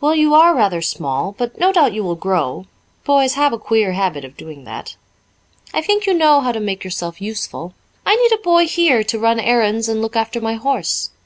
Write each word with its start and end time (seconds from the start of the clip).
"Well, 0.00 0.14
you 0.14 0.32
are 0.32 0.54
rather 0.56 0.80
small 0.80 1.32
but 1.36 1.58
no 1.58 1.70
doubt 1.70 1.92
you 1.92 2.02
will 2.02 2.14
grow. 2.14 2.64
Boys 3.04 3.34
have 3.34 3.52
a 3.52 3.58
queer 3.58 3.92
habit 3.92 4.24
of 4.24 4.34
doing 4.38 4.64
that. 4.64 4.96
I 5.74 5.82
think 5.82 6.06
you 6.06 6.14
know 6.14 6.40
how 6.40 6.52
to 6.52 6.60
make 6.60 6.82
yourself 6.82 7.20
useful. 7.20 7.74
I 8.06 8.16
need 8.16 8.32
a 8.32 8.40
boy 8.42 8.66
here 8.66 9.04
to 9.04 9.18
run 9.18 9.38
errands 9.38 9.86
and 9.86 10.00
look 10.00 10.16
after 10.16 10.40
my 10.40 10.54
horse. 10.54 11.10